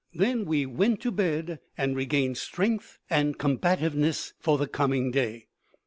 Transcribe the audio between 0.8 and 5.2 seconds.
to bed and regained strength and combativeness for the coming